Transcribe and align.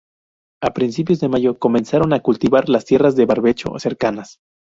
A 0.63 0.73
principios 0.73 1.19
de 1.19 1.27
mayo, 1.29 1.59
comenzaron 1.59 2.11
a 2.13 2.21
cultivar 2.21 2.69
las 2.69 2.85
tierras 2.85 3.15
de 3.15 3.27
barbecho 3.27 3.77
cercanas. 3.77 4.39